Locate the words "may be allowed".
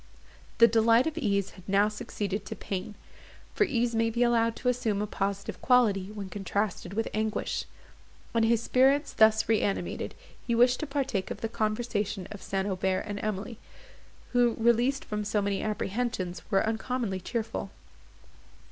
3.93-4.55